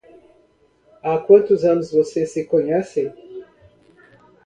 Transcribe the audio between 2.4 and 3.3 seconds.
conhecem?